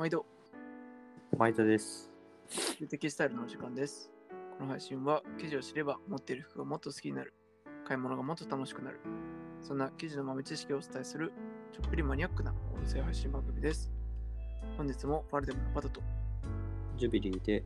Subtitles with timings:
[0.00, 0.24] 毎度、
[1.36, 2.10] 毎度です。
[2.78, 4.10] 有的スタイルのお時間です。
[4.56, 7.34] この配信は、記事を知れば持っている服がもっと好きになる、
[7.84, 9.00] 買い物がもっと楽しくなる、
[9.60, 11.34] そんな記事の豆知識をお伝えする、
[11.70, 13.92] ちょっぴりマニアックな音声配信番組です。
[14.78, 16.00] 本日もパルデムのパトと
[16.96, 17.62] ジュビリーで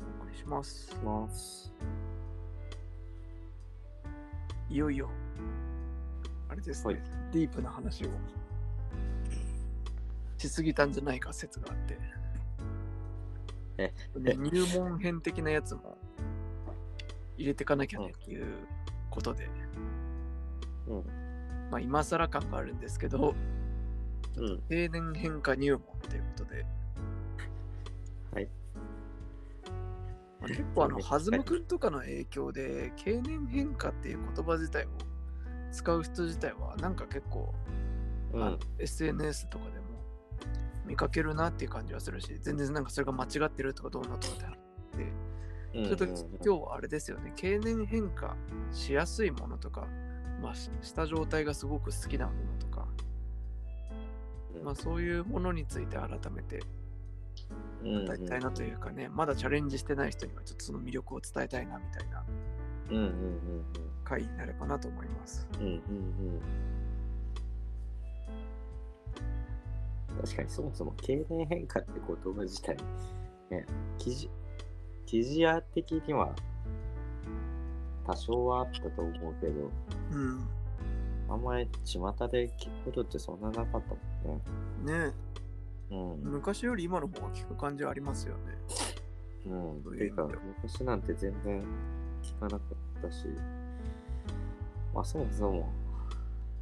[0.00, 0.96] お送りします。
[1.04, 1.72] ます。
[4.68, 5.08] いよいよ、
[6.48, 8.08] あれですね、はいディープな話を
[10.38, 11.98] しすぎたんじゃないか説があって、
[14.36, 15.98] 入門編的なやつも
[17.36, 18.46] 入れてかなきゃねっていう
[19.10, 19.48] ことで、
[20.86, 21.04] うん。
[21.70, 23.34] まあ今更感があるんですけど、
[24.36, 24.60] うん。
[24.68, 26.66] 定年変化入門ということで、
[28.32, 28.48] はい。
[30.40, 34.88] まあ、結構あの、はいはずむくんとかの影響で、経年変化っていう言葉自体を
[35.72, 37.54] 使う人自体は、なんか結構、
[38.32, 38.58] うん。
[38.78, 39.87] SNS とかでも
[40.88, 44.52] 見かけるなっていう感じはするし、全然なんかそれが間違ってるとかどうのとかってあっ
[44.98, 45.12] て、
[45.74, 48.34] うんちょっと今日はあれですよね、経年変化
[48.72, 49.86] しやすいものとか、
[50.42, 52.88] まあ、しした状態がすごく好きなものとか、
[54.56, 54.64] うん。
[54.64, 56.60] まあ、そういうものについて改めて
[57.84, 62.24] うん伝えたいなというかね、まだチャレンジしてない人にはちょっとその魅力を伝えたいなみたいな
[64.04, 65.46] 回になればなと思います。
[65.60, 66.77] うんうんうん
[70.22, 72.76] 確かにそもそも経年変化って言葉自体
[73.50, 73.66] ね
[73.98, 74.30] 記事
[75.06, 76.34] 記事屋的には
[78.06, 79.70] 多少はあったと思うけど
[80.12, 80.48] うん。
[81.30, 84.40] あんまり巷で聞くことってそんななかったも
[84.82, 85.08] んね。
[85.10, 85.12] ね。
[85.90, 86.32] うん。
[86.32, 88.58] 昔より今の方が聞く感じはありますよね。
[89.46, 90.26] うん、そうていうか
[90.62, 91.62] 昔なんて全然
[92.22, 93.26] 聞かなかったし、
[94.94, 95.72] まあそもそも、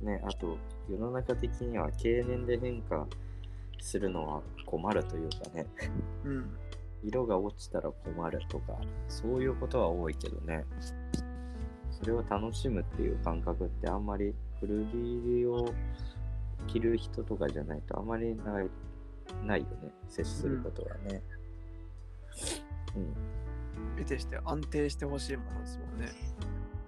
[0.02, 3.06] ね、あと世の中的には経年で変化
[3.80, 5.66] するのは困るというかね、
[6.24, 6.56] うん。
[7.04, 10.64] 色が落ちたら困るとか、そういうことは多いけどね、
[11.90, 15.72] それを楽しむっていう感覚ってあんまり古着を
[16.66, 18.70] 着る人とかじゃないとあんまりない
[19.44, 21.22] ないよね、接することはね。
[22.96, 23.36] うん
[23.96, 26.12] 得てして安定してほしいものですもんね。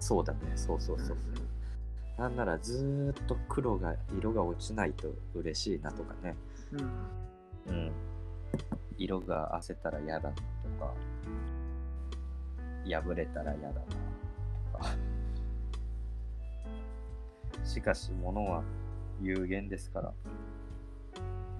[0.00, 1.16] そうだね、そうそうそう。
[1.16, 1.20] ん
[2.18, 6.34] なんならずーっと黒が色が落ちないと嬉しいなとかね。
[6.72, 6.80] うん。
[7.66, 7.92] うん。
[8.96, 10.42] 色が褪せたら嫌だなと
[10.78, 10.94] か、
[12.84, 13.80] 破れたら嫌だな
[14.72, 14.96] とか。
[17.64, 18.62] しかし物は
[19.20, 20.12] 有限ですから、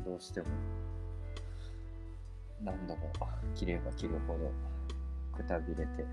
[0.04, 0.47] どうしても
[2.62, 3.12] 何度も
[3.54, 4.50] 着れば着るほど
[5.36, 6.04] くたびれて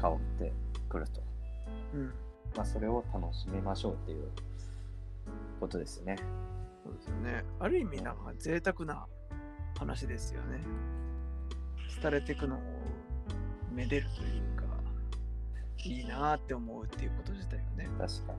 [0.00, 0.52] 香って
[0.88, 1.22] くると。
[1.94, 2.12] うん。
[2.56, 4.28] まあ、それを楽しみましょうっていう
[5.60, 6.16] ことですね。
[6.82, 7.44] そうですよね。
[7.60, 9.06] ある意味なんか贅沢な
[9.78, 10.60] 話ですよね。
[12.02, 12.60] 廃れていくのを
[13.72, 14.64] めでるというか、
[15.84, 17.88] いいなーって思うっていうこと自体がね。
[17.98, 18.32] 確か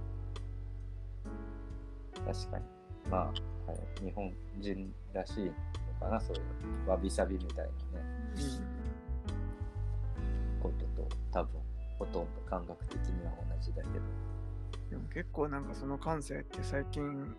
[2.26, 2.34] に。
[2.34, 2.66] 確かに。
[3.10, 5.52] まあ、はい日本人らしいの
[6.00, 6.40] かな、そうい
[6.86, 8.06] うわびさびみたいなね、
[10.62, 11.62] ことと多分、
[12.00, 13.94] ほとんど感覚的には同じだけど。
[14.90, 17.36] でも結構なんかその感性って最近、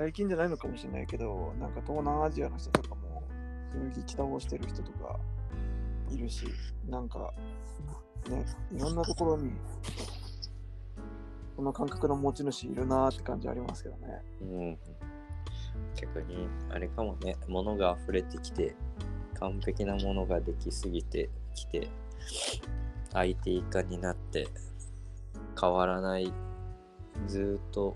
[0.00, 3.22] 最近じゃないのかもしれないけど、なんか東南アジアの人とかも
[3.70, 5.20] 古着着倒してる人とか
[6.10, 6.46] いるし、
[6.88, 7.34] なんか
[8.30, 9.52] ね、いろんなところに
[11.54, 14.22] この感覚の持ち主いるなーって感じありますけどね。
[14.40, 14.78] うん。
[16.00, 18.74] 逆に、あれかもね、物が溢れてきて、
[19.38, 21.90] 完璧なものができすぎてきて、
[23.12, 24.48] 相手以下になって、
[25.60, 26.32] 変わらない、
[27.26, 27.94] ずっと、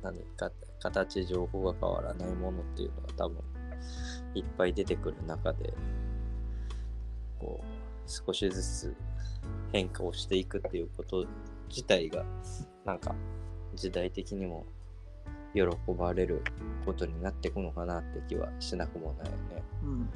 [0.00, 3.42] 何か、形、情報が変わらないものっていうのが多分、
[4.34, 5.72] いっぱい出てくる中で、
[7.38, 8.96] こう、少しずつ
[9.72, 11.26] 変化をしていくっていうこと
[11.68, 12.24] 自体が、
[12.84, 13.14] なんか、
[13.74, 14.66] 時代的にも
[15.54, 16.42] 喜ばれる
[16.84, 19.62] ことになっていくのかなって気はしなくもないよね。
[19.84, 20.10] うん。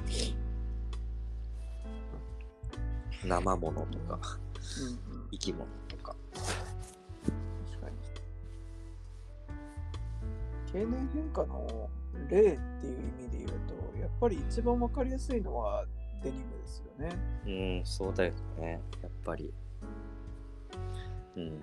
[3.27, 4.19] 生ものとか
[5.09, 6.15] うんうん、生き物とか。
[10.75, 11.89] 経年変化の
[12.29, 12.57] 例っていう
[13.21, 15.85] 意味で言うと、やっぱり一番わかりやすいのは
[16.21, 17.15] デニムですよね。
[17.47, 17.49] う
[17.81, 18.81] ん、そうだよね。
[19.01, 19.53] やっぱり。
[21.37, 21.59] うん。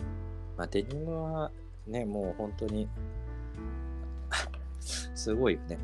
[0.57, 1.53] まあ、デニムは
[1.87, 2.89] ね、もう本当に
[4.81, 5.77] すごいよね。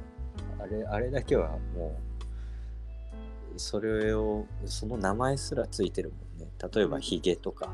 [0.58, 1.98] あれ、あれだけはも
[3.54, 6.50] う、それを、その名前すらついてるもんね。
[6.74, 7.70] 例えば、ヒゲとか、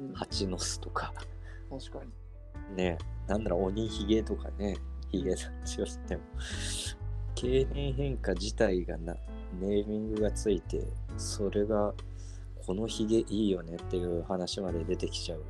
[0.00, 1.14] うん、蜂の巣とか、
[1.70, 2.10] 確かに。
[2.74, 2.98] ね、
[3.28, 4.76] なんだろう、鬼ヒゲとかね、
[5.10, 5.44] ヒゲなんて
[5.76, 6.22] 言っても、
[7.34, 9.14] 経年変化自体がな
[9.60, 10.86] ネーミングがついて
[11.16, 11.94] それが
[12.66, 15.40] このヒゲいいよねっていう話まで出てきちゃう。
[15.40, 15.42] っ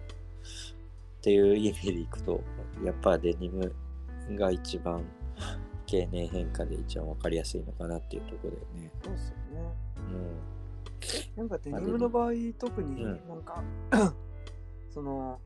[1.22, 2.40] ていう意味でいくと
[2.84, 3.74] やっぱデニム
[4.36, 5.04] が一番
[5.86, 8.92] 経年変化で一番分かりやすいのかなっていうところだよね。
[9.02, 9.72] そうっすよね。
[11.36, 11.42] うん。
[11.42, 13.28] なんかデニムの場合、特にうん。
[13.28, 13.62] なんか、
[14.90, 15.40] その、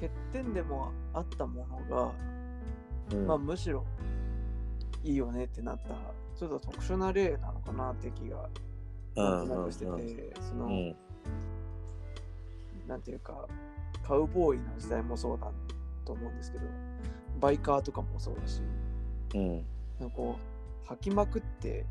[0.00, 2.12] 欠点でもあったものが、
[3.12, 3.26] うん。
[3.26, 3.84] まあむしろ
[5.04, 5.94] いいよねってなった、
[6.36, 8.48] ちょっと特殊な例なのかなって気が
[9.14, 10.96] なんとなくしてて、その、うん。
[12.86, 13.48] なんていうか、
[14.06, 15.50] カウボーイの時代もそうだ
[16.04, 16.64] と思うんですけど、
[17.40, 18.62] バイカーとかもそうだし、
[19.34, 19.64] うん。
[20.00, 20.36] なんかこ
[20.86, 21.84] う、履きまくって、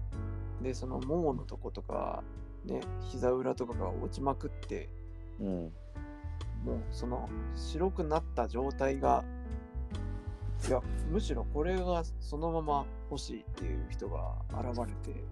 [0.61, 2.23] で、そのもものとことか、
[2.65, 4.89] ね、膝裏とかが落ちまくって、
[5.39, 5.47] うん。
[6.65, 9.23] もうその白くなった状態が、
[10.65, 10.81] いや、
[11.11, 15.23] むしろこれがそのまま欲しいっていう人が現れて、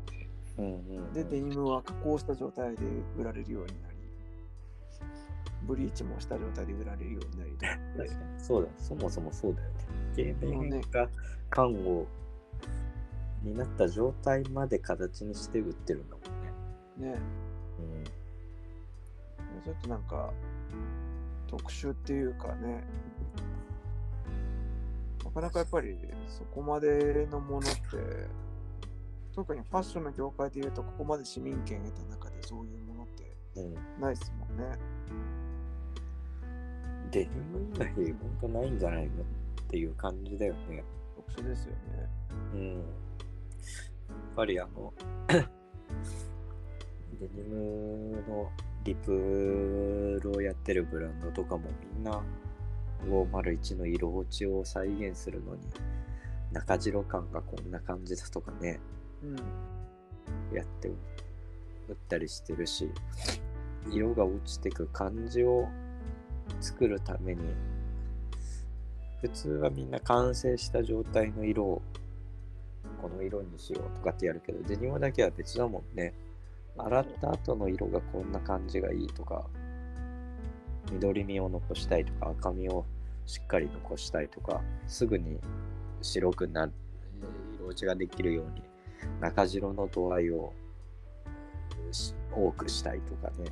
[0.57, 0.69] うんう
[1.01, 2.83] んで、デニムは加工した状態で
[3.17, 3.95] 売られるようになり、
[5.63, 9.75] ブリーチもした状態で売られるようになりとかそうだそもそもそうだよね。
[10.15, 11.09] 経年変化
[11.49, 12.05] 感を
[13.41, 16.21] になった状態まで形にして売ってるんだも
[16.99, 17.11] んね。
[17.11, 17.19] ね、
[19.63, 20.31] ちょっとなんか
[21.47, 22.83] 特殊っていうかね、
[23.35, 23.43] な
[25.35, 25.97] かなかやっぱり
[26.29, 27.69] そこまでのものって、
[29.35, 33.35] 特にファッションの業界でいうと、ここまで市民権得た中でそういうものって
[33.99, 34.63] ないですもんね。
[37.11, 39.11] デニム以外本当ないんじゃないのっ
[39.67, 40.83] ていう感じだよね
[41.15, 41.77] 特殊ですよね。
[42.53, 42.83] うんやっ
[44.35, 44.93] ぱりあの
[45.27, 45.47] デ
[47.33, 48.51] ニムの
[48.83, 52.21] リプルをやってるブランドとかもみんな
[53.03, 55.61] 501の色落ちを再現するのに
[56.51, 58.79] 中白感がこんな感じだとかね
[59.23, 59.35] うん。
[60.55, 60.91] やって打
[61.91, 62.89] ったりしてるし
[63.91, 65.67] 色が落ちてく感じを
[66.59, 67.41] 作るために
[69.21, 71.81] 普通はみんな完成した状態の色を
[73.01, 76.13] この色にしようとかってやるけどデニムだけは別だもんね
[76.77, 79.45] 洗った後の色がこんな感じがいいとか
[80.91, 82.85] 緑みを残したいとか赤みを
[83.25, 85.39] しっかり残したいとかすぐに
[86.01, 86.73] 白くなる
[87.57, 88.63] 色落ちができるように
[89.19, 90.53] 中白の度合いを
[91.91, 93.45] し多くしたいとかね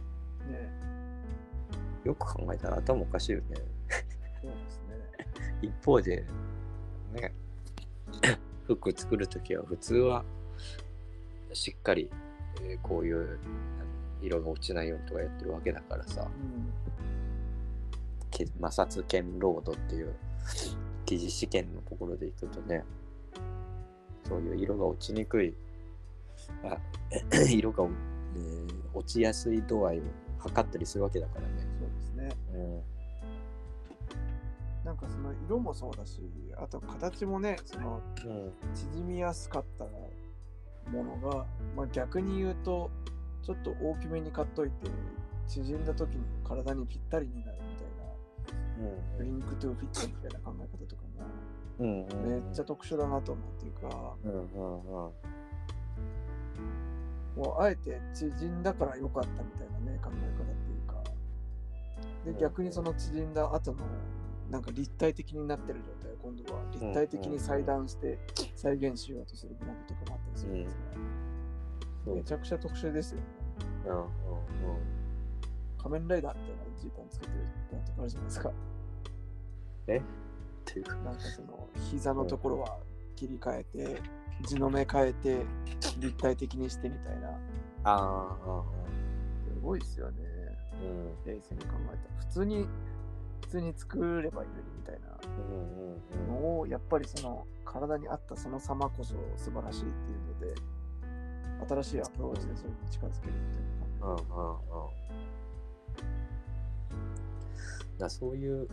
[0.52, 0.72] ね
[2.04, 3.46] よく考えたら頭おかしいよね
[4.42, 4.96] そうですね。
[5.62, 6.26] 一方で
[7.14, 7.34] ね
[8.68, 10.26] 服作るときは普通は
[11.54, 12.10] しっかり、
[12.62, 13.40] えーこういう
[14.22, 17.13] 色が落ちないようにとかやってるわけだからさうん。
[18.34, 20.14] け摩擦検ロードっていう
[21.06, 22.84] 記事試験のところでいくとね
[24.28, 25.54] そういう色が落ちにくい
[26.64, 26.78] あ
[27.50, 27.86] 色が、
[28.36, 30.02] えー落ちやすい度合いを
[30.38, 31.48] 測ったりするわけだからね。
[31.80, 32.30] そうですね。
[32.54, 32.82] うん
[34.86, 36.20] なんかその色もそうだし、
[36.58, 39.86] あと形もね、そのうん縮みやすかった
[40.92, 42.92] ものが、まあ、逆に言うと
[43.44, 44.90] ちょっと大きめに買っといて
[45.48, 47.63] 縮んだ時に体にぴったりになる
[48.84, 51.02] みたいな shrink to fit みたいな考え方とか
[51.80, 54.16] うんもめっちゃ特殊だなと思うっていうか
[57.36, 60.96] うあえて縮んだから良かったみたいなね考え方っていうか。
[61.08, 63.80] うんで逆にその縮んだ後の
[64.50, 68.20] なんか立体的になってる状態を今度は立体的に裁断して
[68.56, 70.80] 再現しようとするブランドとかもあったりするんですね、
[72.06, 73.24] そうめちゃくちゃ特殊ですよね。
[73.88, 74.08] うんうんうん。
[75.78, 78.52] 仮面ライダーみたいなジーパンつけてるブランドとかあるじゃないですか
[79.92, 80.02] っ
[80.66, 82.78] ていうかなんかその膝のところは
[83.16, 84.02] 切り替えて
[84.48, 85.42] 地の目変えて
[86.00, 87.30] 立体的にしてみたいな。
[87.30, 87.38] あ
[87.86, 88.64] ああ
[89.46, 90.24] すごいですよね。
[90.82, 91.26] うん。
[91.34, 92.20] 冷静に考えたら。
[92.20, 92.68] 普通に
[93.42, 95.08] 普通に作ればいいのにみたいな。
[95.24, 95.94] うんうんうん
[96.28, 100.56] のをやっぱりその体に合ったその様こそ素晴らしいっていうので
[101.82, 103.64] 新しいアプローチでそれに近づけるみたい
[104.00, 104.58] な感うんうんうん。
[107.98, 108.68] だそういう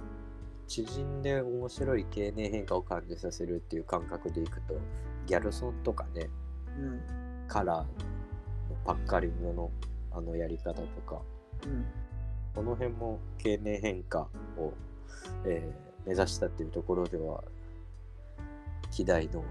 [0.71, 4.75] 縮んで面白い経年変化を感じさせるっていう感覚でいくと
[5.27, 6.31] ギャルソンとかね
[6.77, 7.01] じうん
[7.49, 7.87] カラーの
[8.85, 9.71] パッカリングの
[10.13, 11.21] あのやり方とか
[11.65, 11.85] うん
[12.55, 14.73] この辺も経年変化を、
[15.45, 17.43] えー目指したっていうところでは
[18.91, 19.45] 希代の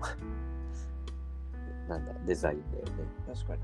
[1.87, 2.91] なんだデザインだよね。
[3.27, 3.61] 確かに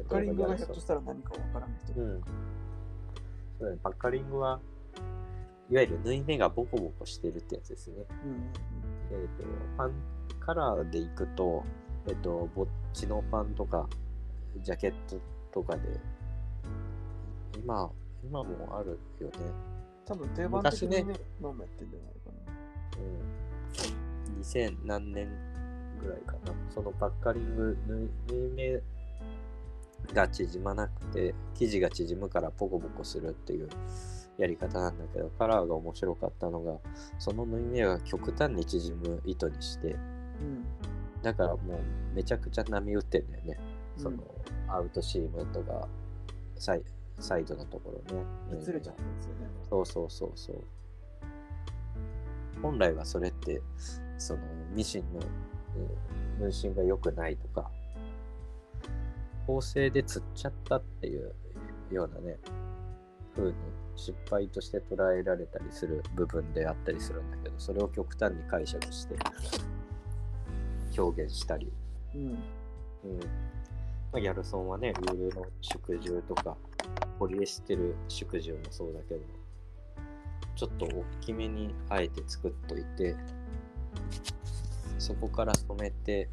[0.00, 2.22] うん、カーリングがひょっとしたら何かわからない人うん。
[3.58, 4.60] そうだね、パッカリングは
[5.70, 8.04] いわゆる縫い目がボコボコしてるってやつですね。
[8.24, 8.38] うんうん
[9.10, 9.44] えー、と
[9.76, 9.92] パン
[10.40, 11.64] カラーでいくと、
[12.06, 13.88] えっと、ぼっちのパンとか、
[14.58, 15.18] ジャケット
[15.52, 15.82] とかで、
[17.56, 17.90] 今、
[18.22, 19.32] 今もあるよね。
[20.06, 22.30] 多分定番的にね、昔ノーマやってんじゃないか
[24.34, 24.40] うん。
[24.40, 25.28] 2000何年
[26.02, 26.52] ぐらいかな。
[26.68, 28.82] そのパッカリング、縫い縫い目
[30.12, 33.68] が縮まなくて、生地が縮むからポコポコするっていう
[34.38, 36.78] やり方なんだけど、カラーが面白かったのが、
[37.18, 40.00] その縫い目が極端に縮む糸にして、な。
[40.00, 40.64] うん。
[41.22, 43.58] だからもうめちゃくちゃ波打ってんだよね。
[43.96, 44.18] その、
[44.68, 45.88] アウトシームとか
[46.56, 46.82] サイ
[47.20, 48.24] サイドのところね。
[48.72, 49.46] れちゃったんですよね。
[49.68, 50.56] そうそうそうそう。
[52.60, 53.62] 本来はそれって、
[54.18, 54.40] その
[54.74, 55.20] ミシンの
[55.76, 57.70] うん分身が良くないとか、
[59.46, 61.34] 縫製で釣っちゃったっていう
[61.90, 62.38] ようなね、
[63.34, 63.54] 風に
[63.96, 69.16] 失敗として捉えられたりする部分であったりするんだけど、それを極端に解釈して
[70.98, 71.72] 表現したり、
[72.14, 72.20] うん。
[72.22, 72.34] うん
[74.14, 76.56] まあ、ギャルソンはね、ウールの縮重とか、
[77.18, 79.20] ポリエステル縮重もそうだけど、
[80.54, 83.16] ちょっと大きめにあえて作っといて、
[84.98, 86.28] そこから染めて、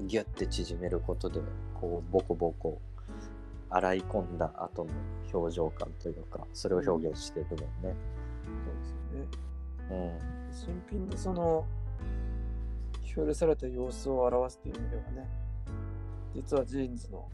[0.00, 1.40] ギュッて縮めることで、
[1.80, 2.78] こう、ボコボコ、
[3.72, 4.90] 洗い込んだ後の
[5.32, 7.66] 表情感というか、それを表現してるもんね。
[7.82, 7.88] そ
[8.70, 9.28] うですよね。
[9.90, 10.52] うん。
[10.52, 11.64] 新品でその
[13.16, 15.28] 表された様子を表すという意味ではね、
[16.34, 17.28] 実はジーンズの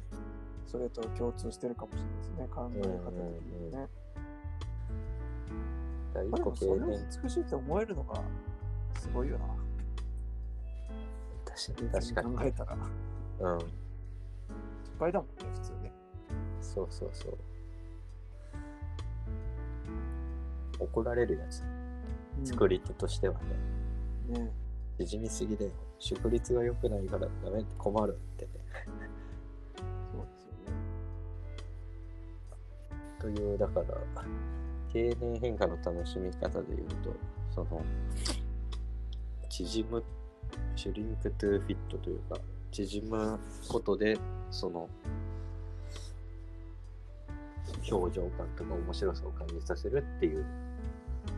[0.67, 3.89] それと共通してるかもしれないですね、考え方的にね。
[6.13, 8.21] だから一まあでもそれを年、美しいって思えるのが
[8.99, 9.47] すごいよな。
[11.45, 12.37] 確かに確かに。
[12.37, 12.77] 考えたら。
[12.77, 13.59] うん。
[13.59, 13.71] 失
[14.99, 15.78] 敗だもんね、普通ね。
[16.75, 17.39] そうそうそう。
[20.79, 21.65] 怒られるやつ。
[22.45, 23.35] 作り手としては
[24.29, 24.39] ね。
[24.39, 24.53] ね。
[24.99, 25.71] 縮みすぎだよ。
[25.99, 28.51] 縮率が良くないからダメって困るってね。
[30.13, 30.53] そうですよ
[33.31, 33.37] ね。
[33.37, 33.87] という、だから、
[34.93, 37.15] 経年変化の楽しみ方で言うと、
[37.51, 37.83] その、
[39.49, 40.05] 縮む、
[40.77, 42.37] shrink to fit というか、
[42.71, 44.19] 縮むことで、
[44.51, 44.89] その、
[47.91, 50.45] 表情感とか面白さを感じさせるっていう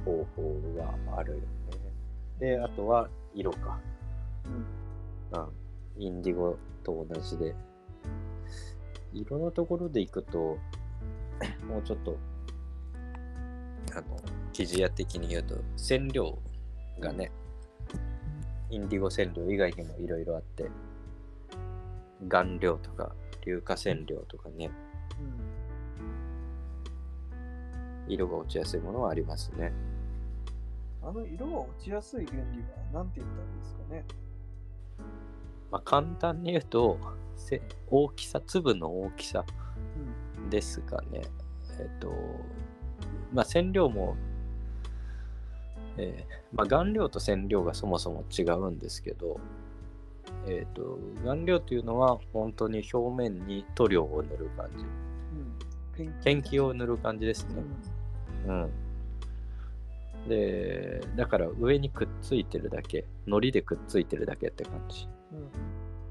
[0.04, 1.44] 方法があるよね。
[2.38, 3.78] で、あとは色か。
[5.32, 5.38] うん。
[5.38, 7.54] うん、インディゴと同じで。
[9.12, 10.38] 色のところでいくと、
[11.68, 12.16] もうちょっと、
[13.92, 14.16] あの、
[14.52, 16.38] 生地屋的に言うと、染料
[17.00, 17.30] がね、
[18.70, 20.70] インディゴ染料以外にもいろいろあって、
[22.28, 23.12] 顔料とか、
[23.44, 24.70] 硫化染料とかね、
[28.12, 29.72] 色が落ちやすいものはありますね。
[31.02, 31.08] うん。
[31.08, 34.04] あの色が落ちやすい原理は何て言ったらいいですかね？
[35.70, 36.98] まあ、簡単に言うと、
[37.36, 39.44] せ大きさ、粒の大きさ
[40.36, 40.50] うん。
[40.50, 41.22] ですかね。
[41.78, 42.12] えっ、と、
[43.32, 44.16] まあ、染料も、
[45.96, 49.38] えーまあ、顔料と染料がそもそも違うんですけど、
[50.46, 54.84] えっ、と、顔料というのは本当に表面に塗料を塗る感じ。
[56.02, 56.12] うん。
[56.24, 57.56] ペンキを塗る感じですね。
[57.56, 57.89] うん。
[58.46, 58.70] うん。
[60.28, 65.08] で、だから上にくっついてるだけ、糊でくっついてるだけって感じ。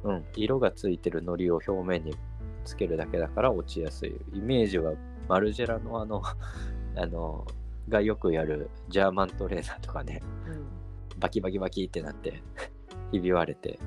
[0.04, 0.16] うん。
[0.16, 2.16] うん、色がついてる糊を表面に
[2.64, 4.16] つけるだけだから落ちやすい。
[4.34, 4.94] イメージは
[5.28, 6.22] マルジェラのあの、
[6.96, 7.46] あの、
[7.88, 11.20] がよくやるジャーマントレーナーとかね、うん。
[11.20, 12.42] バキバキバキってなって、
[13.12, 13.80] ひび割れて。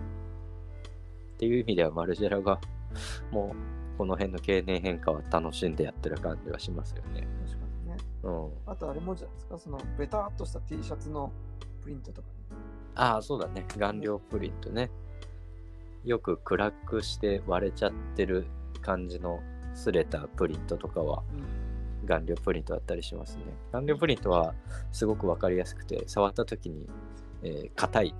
[1.35, 2.61] っていう意味ではマルジェラが
[3.33, 3.55] も
[3.95, 7.27] うこの辺の経年変化は楽しんでやってる感じはしますよね。
[7.47, 7.62] 確か。
[8.23, 8.51] うん。
[8.67, 11.33] あとあれもじゃないですか、そのベターっとした T シャツの
[11.83, 12.35] プリントとかね。
[12.95, 13.65] ああ、そうだね。
[13.79, 14.91] 顔料プリントね。
[16.05, 18.47] よく暗くして割れちゃってる
[18.81, 19.41] 感じの
[19.75, 21.23] 擦れたプリントとかは
[22.03, 22.07] うん。
[22.07, 23.45] 顔料プリントだったりしますね。
[23.71, 24.55] 顔料プリントは
[24.91, 26.87] すごくわかりやすくて、触った時に
[27.45, 28.15] えー硬い、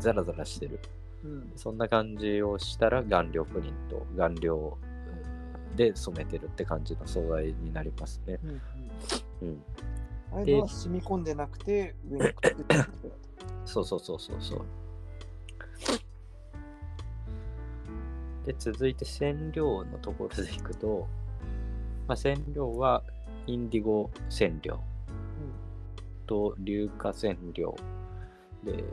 [0.00, 0.80] ザラザラしてる。
[1.24, 1.52] うん。
[1.56, 4.78] そんな感じをしたら顔料プリント、顔料
[5.76, 8.38] で染めてるって感じの素材になりますね。
[8.44, 8.60] うん。
[9.42, 9.48] うん。
[9.48, 9.62] うん。
[10.32, 12.74] ああいうのは染み込んでなくて、上にくっついて。
[13.64, 14.64] そうそうそうそうそう。
[18.46, 21.08] で、続いて染料のところでいくと、
[22.06, 23.02] まあ、染料は
[23.46, 24.80] インディゴ染料
[26.26, 27.76] と硫化染料
[28.62, 28.84] で、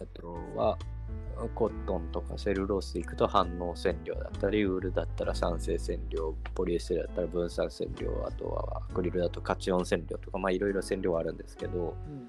[0.00, 0.78] あとは
[1.48, 12.28] コットンとかセルロースでいくと反応染料だったり、ウールだったら酸性染料、ポリエステルだったら分散染料、あとはアクリルだとカチオン染料とか、まあいろいろ染料あるんですけど、うん。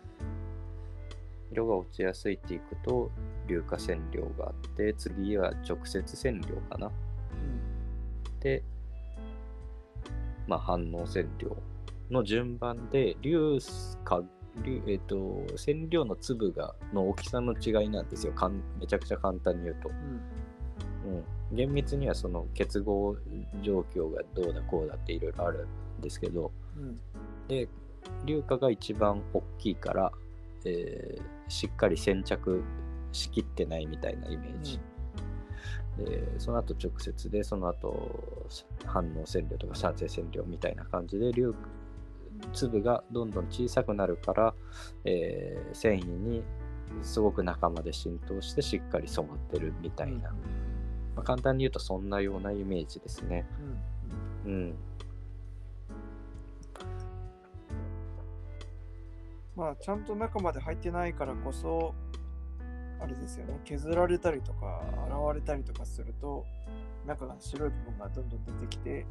[1.51, 3.12] 色が落ちやすいっていくと
[3.48, 6.91] 硫化染料があって次は直接染料かな
[8.39, 8.63] で、
[10.48, 11.56] まあ、反応染料
[12.10, 13.60] の順番で硫
[14.03, 14.24] 化
[14.63, 18.34] 硫えっ、と染料の粒がの大きさの違いなんですよ。
[18.34, 19.91] かんめちゃくちゃ簡単に言うと、う
[21.10, 21.15] ん。
[21.15, 23.15] うん、厳密にはその結合
[23.63, 25.67] 状況がどうだこうだっていろいろある
[26.00, 26.51] んですけど。
[26.77, 27.00] うん。
[27.48, 27.67] で
[28.25, 30.12] 硫化が一番大きいから、
[30.65, 32.63] えーしっかり先着
[33.12, 34.79] しきってないみたいなイメージ、
[35.98, 38.48] でその後直接でその後
[38.86, 41.53] 反応染料とか酸性染料みたいな感じで硫
[42.53, 44.53] 粒がどんどん小さくなるから、
[45.05, 46.43] えー繊維に
[47.01, 50.31] すごく中まで浸透してしっかり染まってるみたいな、
[51.15, 53.45] まあ、簡単に言うとそんなようなイメージですね。
[54.45, 54.51] うん。
[54.51, 54.75] うん。
[59.55, 61.93] まあちゃんと中まで入ってないからこそ
[63.00, 63.60] あれですよね。
[63.65, 66.45] 削られたりとか洗われたりとかすると
[67.05, 69.05] 中が白い部分がどんどん出てきて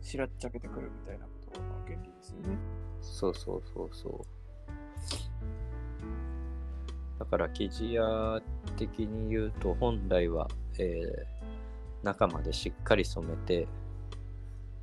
[0.00, 2.56] しらっちゃけてくるみたいなことの原理ですよね。
[3.00, 4.38] そうそうそうそう。
[7.18, 8.40] だから生地屋
[8.76, 11.38] 的に言うと本来は、えー
[12.02, 13.66] 中までしっかり染めて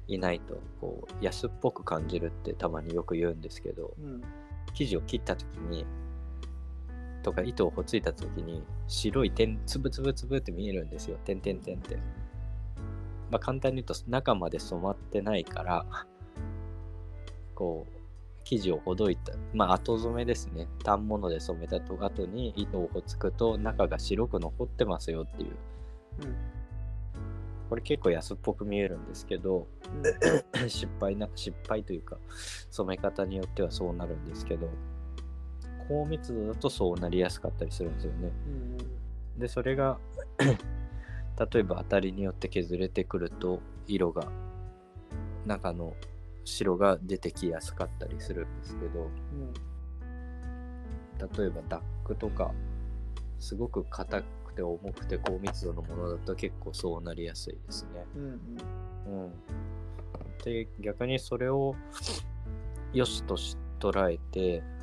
[0.07, 4.21] いないとこう安っぽく感じるってたまによく言うんですけどうん
[4.73, 5.85] 生地を切った時に
[7.23, 11.95] とか糸をほついた時に白い点つぶつぶつぶって見えるんですよ点点点って。
[13.31, 15.85] まあ簡単に言うと中まで染まってないから
[17.55, 17.95] こう
[18.43, 20.67] 生地をほどいたまあ後染めですね。
[20.85, 25.49] 反物で染めたと後に糸をほつくと中が白く残ってますよっていう。
[26.21, 26.35] うん。
[27.69, 29.67] これ結構安っぽく見えるんですけど
[30.61, 32.17] うん 失敗な失敗というか
[32.69, 34.69] 染め方によってはそうなるんですけど
[35.87, 38.31] 高密度だとそうなりやすかったりするんですよね。
[38.47, 38.49] う
[39.37, 39.39] ん。
[39.39, 39.97] でそれが
[40.39, 44.31] 例えば当たりによって削れてくると色が
[45.45, 45.95] 中の
[46.45, 49.53] 白が出てきやすかったりするんですけどうん
[51.37, 52.51] 例えばダックとか
[53.39, 58.05] すごく硬くて重くて高密度のものだと結構そうなりやすいですね。
[58.15, 58.25] うんう
[59.09, 59.23] ん。
[59.23, 59.33] うん、
[60.43, 61.75] で逆にそれを
[62.93, 64.75] 良しとし捉えて、えー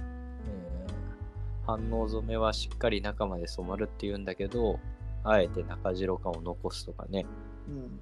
[1.64, 4.80] 反応染めはしっかり中まで染まるっていうんだけど
[5.22, 7.24] あえて中白感を残すとかね。
[7.68, 8.00] うん。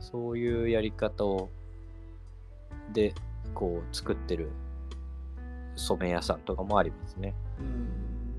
[0.00, 1.50] そういうやり方を
[2.92, 3.14] で
[3.54, 4.50] こう作ってる
[5.76, 7.34] 染め屋さんとかもありますね。
[7.58, 7.88] うん。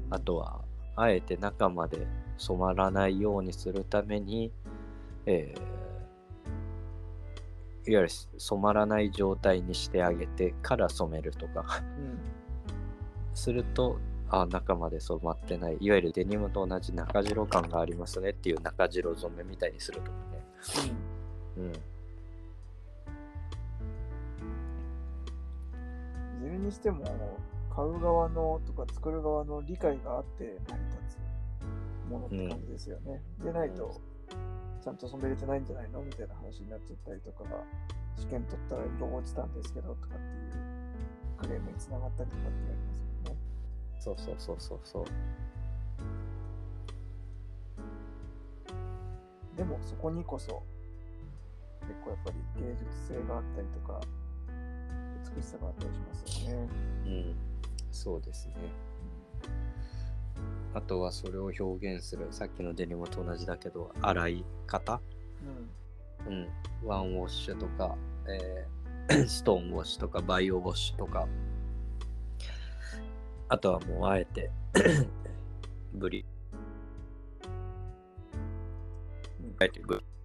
[0.09, 0.61] あとは
[0.95, 2.07] あえて中まで
[2.37, 4.51] 染まらないようにするために、
[5.25, 5.77] えー
[7.87, 11.81] いわゆる染まらない状態にしてあげてから染めるとか。
[11.97, 12.19] うん。
[13.33, 13.97] すると
[14.29, 15.77] あ中まで染まってない。
[15.79, 20.43] いわゆるデニムと同じ中白感がありますねっていう中白染めみたいにするとかね。
[21.57, 21.65] うん。
[21.67, 21.96] いず
[26.57, 27.05] れにしても
[27.73, 33.21] 買う側のとか作る側の理解があって成り立つものって感じですよね。
[33.43, 34.01] でないと
[34.81, 37.43] ちゃんと染めれてないんじゃないのみたいな話になっちゃったりとか
[38.15, 40.21] 試験取ったら色落ちたんですけどとかっていう
[41.37, 43.37] クレームにつながったりとかってありますよね。
[43.99, 45.05] そうそうそうそうそう。
[49.57, 50.63] でもそこにこそ
[51.81, 53.99] 結構やっぱり芸術性があったりとか
[55.37, 56.67] 美しさがあったりしますよね。
[57.05, 57.35] うん、
[57.91, 58.55] そうですね。
[60.73, 65.01] あとはそれを表現するさっきのデニムと同じだけど洗い方？
[66.27, 66.33] うん。
[66.33, 66.47] うん、
[66.83, 67.95] ワンウォッシュとか、
[68.27, 68.77] えー
[69.25, 71.27] ストーンウォッシュとかバイオウォッシュとか。
[73.49, 74.51] あとはもうあえて
[75.93, 76.25] ブリ。
[79.59, 80.16] あえてブあ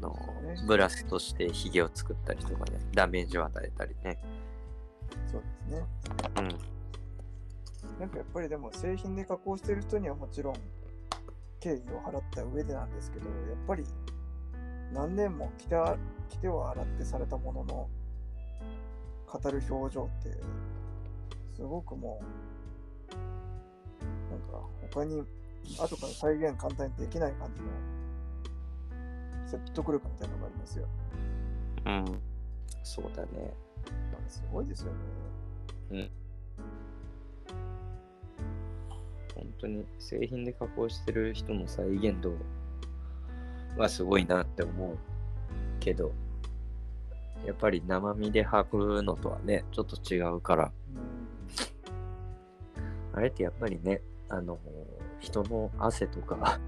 [0.00, 0.16] の
[0.66, 4.18] ブラスとしてヒゲを作ったりとかねダメージを与えたりね。
[5.30, 5.86] そうですね。
[6.38, 6.48] うん。
[8.00, 10.54] なんかやっぱりでも製品で加工してる人にはもちろん
[11.60, 13.36] 敬意を払った上でなんですけど、やっ
[13.66, 13.84] ぱり
[14.92, 15.96] 何年も着てあ
[16.28, 17.88] 着ては洗ってされたものの
[19.26, 20.30] 語る表情って
[21.54, 22.22] すごくも
[23.12, 25.22] うなんか他に
[25.78, 27.68] 後から再現簡単にできない感じの
[29.50, 30.86] 説得力みたいなのがありますよ。
[31.86, 32.04] うん。
[32.82, 33.54] そうだね。
[34.28, 34.92] すごいですよ
[35.90, 36.10] ね。
[39.34, 42.32] 本当に製品で加工してる人の再現度
[43.76, 44.98] はすごいなって思う
[45.80, 46.12] けど
[47.46, 50.72] やっぱり生身で履くのとはねちょっと違うから。
[50.94, 51.20] うん。
[53.12, 54.58] あれってやっぱりね、あの、
[55.18, 56.58] 人の汗とか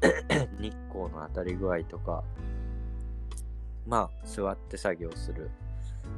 [0.58, 2.24] 日光の当たり具合とか、
[3.86, 5.50] まあ、座って作業する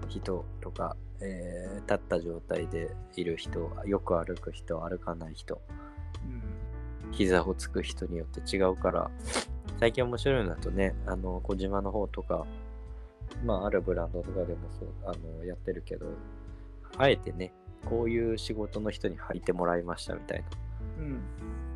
[0.09, 5.61] 人とか、えー立った状態でいる人、よく歩く人、歩かない人、
[6.25, 7.13] うん。
[7.13, 9.11] 膝をつく人によって違うから、
[9.81, 12.47] 最近面白いのだとね、あの、小島の方とか、
[13.45, 16.07] まあ、あるブランドとかでもそう、あの、やってるけど、
[16.97, 17.53] あえてね、
[17.87, 20.47] こういう仕事の人に履いてもらいましたみたいな。
[20.99, 21.21] うん。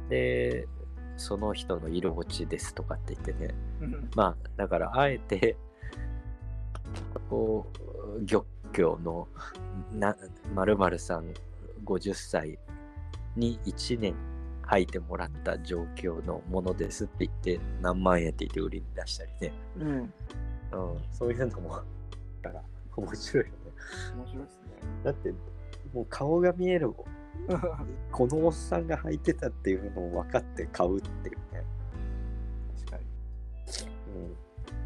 [0.08, 0.68] で、
[1.16, 4.10] その人の色落ちですとかって言ってね、うん。
[4.14, 5.56] まあ、だから、あえて、
[7.30, 7.70] こ
[8.18, 9.28] う、漁協の
[9.92, 10.16] な、
[10.54, 11.32] 〇〇さん
[11.84, 12.58] 50歳
[13.36, 14.14] に1年
[14.66, 19.52] 履いてもらった状況のものですって言って、何万円って言って売りに出したりね。
[19.78, 19.88] うん。
[19.88, 20.10] うん、
[21.12, 21.80] そういうのも、
[22.42, 22.62] だから、
[22.96, 23.56] 面白いよね。
[24.16, 24.66] 面白いですね。
[25.04, 25.32] だって、
[25.94, 26.92] もう顔が見える、
[28.10, 31.64] このおっさんが履いてたっていうのを分かって買うっていうね。
[32.76, 33.06] 確かに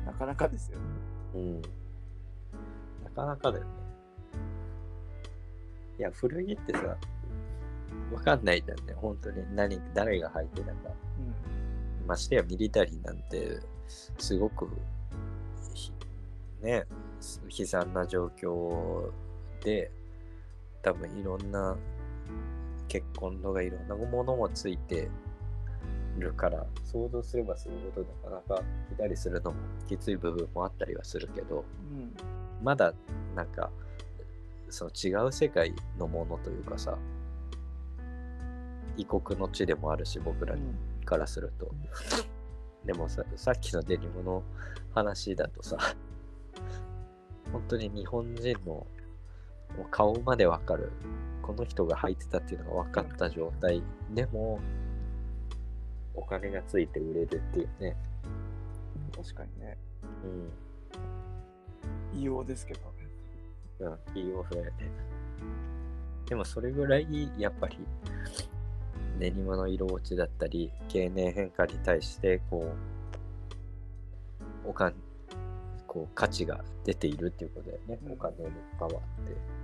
[0.05, 0.85] なかなかですよね。
[1.35, 1.41] うん。
[1.41, 1.63] うん。
[3.05, 3.71] なかなかだよね。
[5.99, 6.97] いや、古着ってさ、
[8.11, 8.95] 分かんないじゃんね。
[8.95, 10.73] 本当に何、誰が履いてたか。
[12.01, 12.07] うん。
[12.07, 13.61] ましてやミリタリーなんて、
[14.19, 14.69] すごく、
[15.75, 15.93] ひ
[16.63, 16.87] ね、
[17.59, 19.11] 悲惨な状況
[19.63, 19.91] で、
[20.83, 21.77] 多分いろんな
[22.91, 25.09] 結婚とかいろんなものもついて
[26.19, 29.57] るから、想像すればするほどなかなか着たりするのも
[29.89, 32.13] きつい部分もあったりはするけど、うん。
[32.63, 32.93] まだ
[33.37, 33.71] なんか、
[34.69, 36.99] その違う世界のものというかさ、
[38.97, 40.57] 異国の地でもあるし、僕ら
[41.05, 41.73] からすると。
[42.85, 44.43] でもさ、さっきのデニムの
[44.93, 45.79] 話だとさ、
[47.53, 48.85] 本当に日本人の
[49.77, 50.93] もう顔までわかる、
[51.43, 53.83] この人が履いてたっていうのが分かった状態
[54.15, 54.61] でも、
[56.15, 57.97] お金がついて売れるっていうね。
[59.17, 59.77] 確かにね。
[60.25, 62.21] うん。
[62.21, 62.81] 異様ですけど。
[63.81, 64.73] うん、いいオフだよね。
[66.29, 67.79] でもそれぐらい、やっぱり、
[69.19, 72.73] デニムの色落ちだったり、経年変化に対して、こ
[74.65, 74.95] う、おかん、
[75.87, 77.99] こう、価値が出ているっていうことだよね。
[78.05, 79.60] うんお金のパワーって。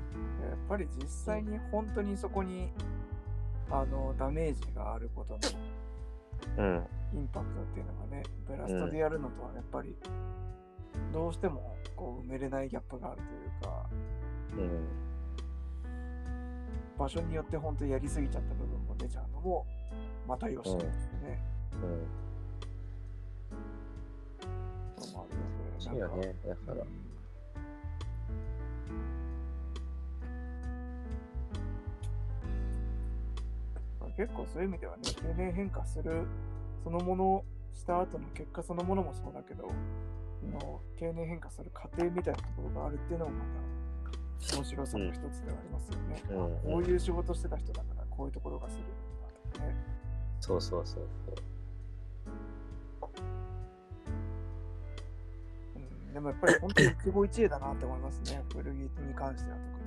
[0.48, 2.70] やっぱり実際に本当にそこに
[3.70, 5.40] あのダメージがあることの
[6.58, 6.86] うん。
[7.14, 9.96] インパクトっていうのがね、ブラストでやるのとはやっぱり
[11.12, 13.86] どうしてもこう埋めれないギャップがあるというか、
[14.58, 14.88] うん。
[16.98, 19.66] 場所によって本当にやりすぎちゃった部分も出ちゃうのも
[20.26, 21.40] またよしですね。
[21.74, 22.06] うん。
[24.98, 25.44] そうもあるの
[25.78, 26.34] でそうよね。
[26.46, 27.05] だから、うん
[34.16, 36.26] 結構そういう意味ではね、経年変化する
[36.82, 39.68] そのものした後の結果そのものもそうだけど、
[40.40, 43.44] その経年変化する過程みたいなところがあるっていうのもま
[44.48, 46.22] た面白さの一つではありますよね。
[46.30, 48.92] うんこういう仕事してた人だからこういうところがするんだ
[49.52, 49.74] とかね。
[50.40, 51.34] そうそうそうそう。
[55.76, 55.78] う
[56.10, 59.86] ん、でもやっぱり本当に一期一会だなって思いますね、古着に関しては特に。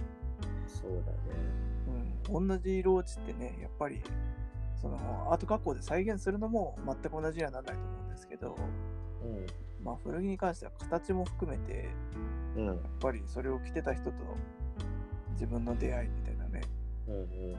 [0.67, 1.17] そうだね。
[2.27, 4.01] うん、同じ色落ちってね、やっぱり
[4.75, 4.97] その
[5.31, 8.55] アート加工で再現するのも全く同じにはならないと思うんですけど、
[9.83, 11.89] まあ、古着に関しては形も含めて、
[12.55, 12.61] うん。
[12.61, 12.67] うん。
[12.67, 14.13] やっぱりそれを着てた人と
[15.33, 16.61] 自分の出会いみたいなね、
[17.07, 17.53] うんうん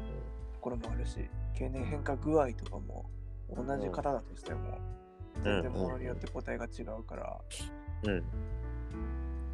[0.54, 3.08] ところもあるし、経年変化具合とかも
[3.48, 4.78] 同じ方だとしても、
[5.42, 7.40] 全然ものによって答えが違うから、
[8.04, 8.10] うん。
[8.10, 8.22] うん。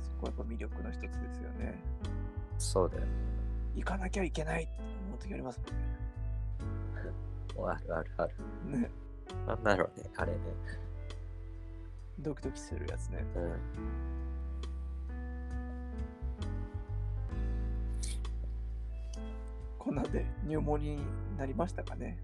[0.03, 1.81] そこはやっぱ魅力の一つですよね。
[2.59, 3.03] そうだよ。
[3.77, 4.69] 行かなきゃいけない
[5.17, 5.61] って思う時あります
[7.59, 8.35] あるあるある。
[8.71, 8.79] ね。
[8.83, 8.91] ね
[9.47, 10.39] なんだろうね、あれね。
[12.19, 13.25] ドキドキするやつね。
[13.35, 13.53] うん。
[19.79, 20.99] こんなんで入門に
[21.39, 22.19] なりましたかね。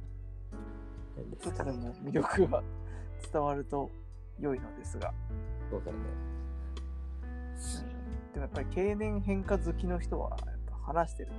[1.40, 2.62] ちょっとでも魅力が
[3.32, 3.90] 伝わると
[4.38, 5.14] 良いのですが、
[5.70, 5.98] そうだね。
[8.34, 11.34] でもやっぱり経年変化好きの人はやっぱ話してると、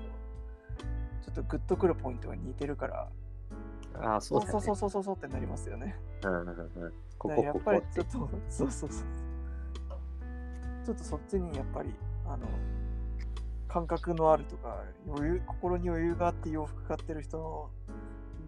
[1.23, 3.09] ちょっとグッとくるポイントが似てるから、
[4.01, 4.51] ああ、そだね。
[4.51, 5.95] そううそうそうそうそうそうってなりますよね。
[6.23, 6.93] うんうんうん。
[7.17, 9.05] ここだからやっぱりちょっと、そうそうそう。
[10.85, 11.93] ちょっとそっちにやっぱり、
[12.25, 12.47] あの、
[13.67, 17.69] 感覚のあるとか、余裕、心に余裕があって洋服買ってる人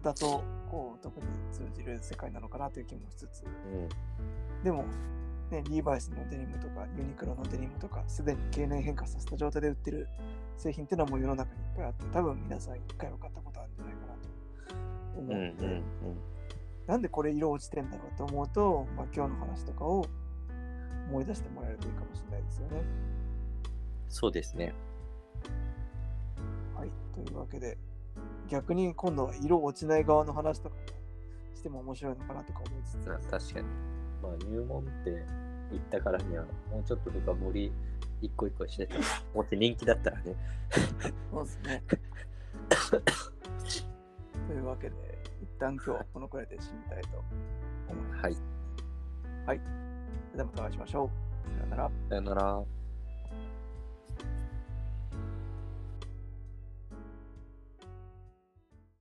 [0.02, 3.48] だと、こう、特に通じる世界なのかなという気もしつつ、う
[4.58, 4.62] ん。
[4.62, 4.84] でも、
[5.50, 10.08] ね、リーバイスのデニムとか、ユニクロのデニムとか、すでに経年変化させた状態で売ってる
[10.56, 14.06] 製品っていうのはもう世の中にいっぱいあって、多分皆さん一回は買ったことあるんじゃないか
[15.16, 15.82] 思うんって、うん
[16.86, 20.06] なんでこれ色落ちてんだろうと思うと、まあ、今日の話とかを
[21.10, 22.84] 思い出してもらえるといいかもしれないですよね。
[24.08, 24.72] そうですね。
[26.76, 26.90] はい。
[27.12, 27.76] というわけで、
[28.48, 30.82] 逆に今度は色落ちない側の話とかも
[31.56, 33.66] しても面白いのかなとか思いつつ、な確かに。
[34.22, 35.24] まあ入門って
[35.70, 37.72] 言ったからにはもうちょっと深掘り
[38.22, 39.00] 一個一個してたら、
[39.34, 40.34] もし人気だったらね。
[41.30, 41.82] そうですね。
[44.48, 44.96] というわけで、
[45.42, 47.24] 一旦今日はこのくらいで締めたいと
[47.88, 48.22] 思います。
[49.46, 49.60] はい。
[50.34, 51.10] ではまたお会いしましょう。
[51.58, 51.90] さよなら。
[52.08, 52.75] さよなら。